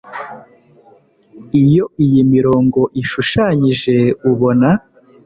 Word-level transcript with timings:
iyo 1.63 1.85
iyi 2.05 2.21
mirongo 2.33 2.79
ishushanyije 3.01 3.95
ubona 4.31 4.69